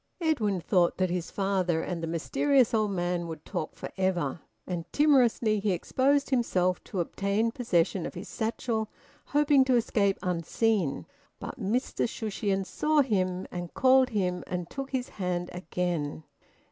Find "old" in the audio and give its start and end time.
2.73-2.89